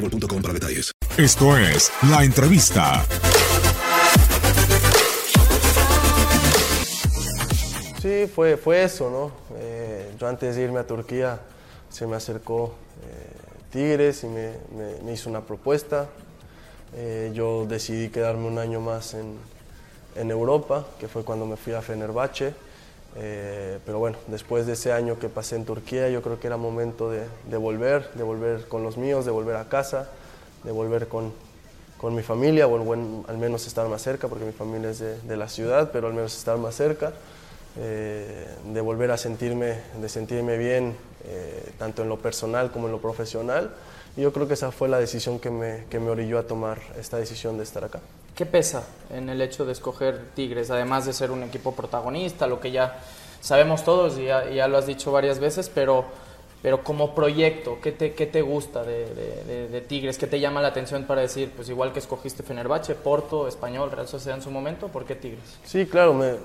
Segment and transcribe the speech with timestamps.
[0.00, 0.92] boostmobile.com para detalles.
[1.16, 3.04] Esto es La Entrevista.
[8.00, 9.30] Sí, fue, fue eso, ¿no?
[9.58, 11.38] Eh, yo antes de irme a Turquía
[11.90, 16.08] se me acercó eh, Tigres y me, me- me hizo una propuesta.
[16.96, 19.34] Eh, yo decidí quedarme un año más en,
[20.16, 22.54] en Europa, que fue cuando me fui a Fenerbahce.
[24.26, 28.10] Después de ese año que pasé en Turquía, yo creo que era momento de, volver,
[28.14, 30.08] de volver con los míos, de volver a casa,
[30.64, 31.32] de volver con,
[31.98, 32.92] con mi familia, o
[33.28, 36.14] al menos estar más cerca, porque mi familia es de, de la ciudad, pero al
[36.14, 37.12] menos estar más cerca,
[37.76, 42.92] eh, de volver a sentirme, de sentirme bien, eh, tanto en lo personal como en
[42.92, 43.70] lo profesional.
[44.16, 46.78] Y yo creo que esa fue la decisión que me, que me orilló a tomar
[46.98, 48.00] esta decisión de estar acá.
[48.40, 52.58] ¿Qué pesa en el hecho de escoger Tigres, además de ser un equipo protagonista, lo
[52.58, 52.98] que ya
[53.42, 56.06] sabemos todos y ya, lo has dicho varias veces, pero,
[56.62, 60.16] pero como proyecto, ¿qué te, qué te gusta de, Tigres?
[60.16, 64.08] ¿Qué te llama la atención para decir, pues igual que escogiste Fenerbahce, Porto, Español, Real
[64.08, 65.58] Sociedad en su momento, ¿por qué Tigres?
[65.66, 66.36] Sí, claro, me,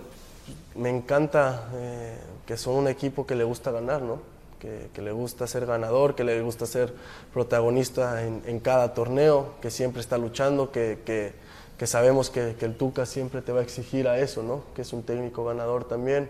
[0.76, 4.20] me encanta eh, que son un equipo que le gusta ganar, ¿no?
[4.60, 6.94] Que, le gusta ser ganador, que le gusta ser
[7.32, 11.45] protagonista en, cada torneo, que siempre está luchando, que-
[11.78, 14.64] que sabemos que, que el Tuca siempre te va a exigir a eso, ¿no?
[14.74, 16.30] Que es un técnico ganador también,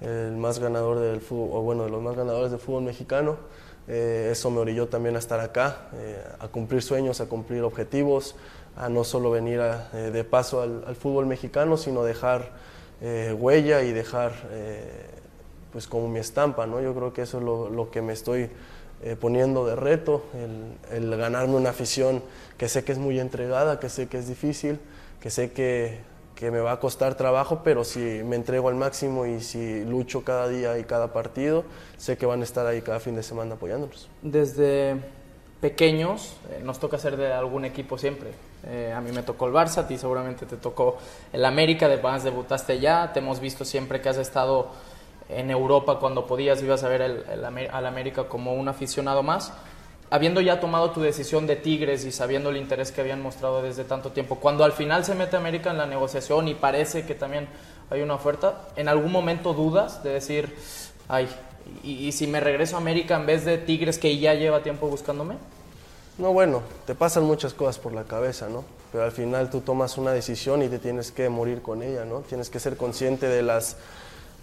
[0.00, 3.36] el más ganador del fútbol, o bueno, de los más ganadores del fútbol mexicano.
[3.88, 8.34] Eh, eso me orilló también a estar acá, eh, a cumplir sueños, a cumplir objetivos,
[8.76, 12.66] a no solo venir eh, de paso al, al fútbol mexicano, sino dejar
[13.38, 14.32] huella y dejar
[15.70, 16.80] pues como mi estampa, ¿no?
[16.80, 18.48] Yo creo que eso es lo que me estoy
[19.06, 20.24] eh, poniendo de reto,
[20.90, 22.24] el, ganarme una afición
[22.58, 24.80] que sé que es muy entregada, que sé que es difícil,
[25.20, 26.00] que sé que,
[26.34, 30.24] que me va a costar trabajo, pero si me entrego al máximo y si lucho
[30.24, 31.62] cada día y cada partido,
[31.98, 34.08] sé que van a estar ahí cada fin de semana apoyándonos.
[34.22, 34.96] Desde
[35.60, 38.30] pequeños eh, nos toca ser de algún equipo siempre.
[38.66, 40.98] Eh, a mí me tocó el Barça, a ti seguramente te tocó
[41.32, 44.72] el América, de más debutaste ya, te hemos visto siempre que has estado
[45.28, 49.52] en Europa cuando podías, ibas a ver el- el al América como un aficionado más.
[50.08, 53.82] Habiendo ya tomado tu decisión de Tigres y sabiendo el interés que habían mostrado desde
[53.82, 57.48] tanto tiempo, cuando al final se mete América en la negociación y parece que también
[57.90, 60.54] hay una oferta, ¿en algún momento dudas de decir,
[61.08, 61.28] ay,
[61.82, 64.86] y, y si me regreso a América en vez de Tigres que ya lleva tiempo
[64.86, 65.34] buscándome?
[66.18, 68.64] No, bueno, te pasan muchas cosas por la cabeza, ¿no?
[68.92, 72.20] Pero al final tú tomas una decisión y te tienes que morir con ella, ¿no?
[72.20, 73.76] Tienes que ser consciente de las,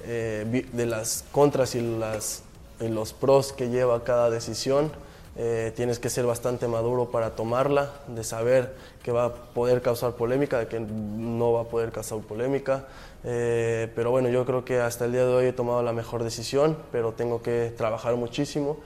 [0.04, 2.44] eh, de las contras y, las,
[2.80, 4.92] y los pros que lleva cada decisión.
[5.36, 10.14] Eh, tienes que ser bastante maduro para tomarla, de saber que va a poder causar
[10.14, 12.86] polémica, de que no va a poder causar polémica.
[13.24, 16.24] Eh, pero bueno, yo creo que hasta el día de hoy he tomado la mejor
[16.24, 18.78] decisión, pero tengo que trabajar muchísimo.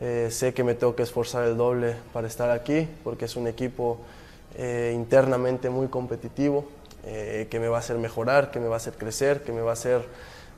[0.00, 3.46] Eh, sé que me tengo que esforzar el doble para estar aquí porque es un
[3.46, 3.98] equipo
[4.58, 6.66] eh, internamente muy competitivo,
[7.06, 9.62] eh, que me va a hacer mejorar, que me va a hacer crecer, que me
[9.62, 10.02] va a hacer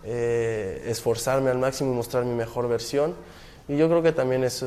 [0.04, 3.14] esforzarme al máximo y mostrar mi mejor versión.
[3.68, 4.64] Y yo creo que también es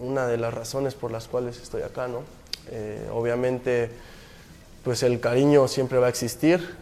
[0.00, 2.08] una de las razones por las cuales estoy acá.
[2.08, 2.22] ¿no?
[3.12, 3.90] obviamente,
[4.82, 6.76] pues el cariño siempre va a existir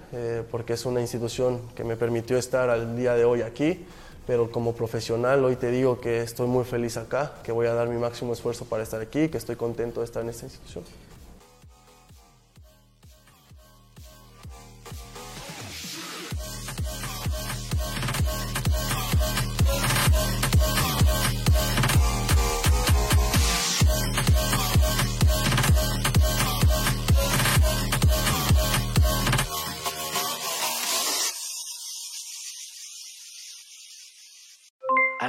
[0.51, 3.85] porque es una institución que me permitió estar al día de hoy aquí
[4.27, 7.89] pero como profesional hoy te digo que estoy muy feliz acá, que voy a dar
[7.89, 10.85] mi máximo esfuerzo para estar aquí, que estoy contento de estar en esta institución.